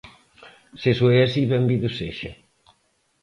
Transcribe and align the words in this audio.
Se 0.79 0.87
iso 0.93 1.05
é 1.17 1.19
así, 1.21 1.41
¡benvido 1.53 1.87
sexa! 1.97 2.31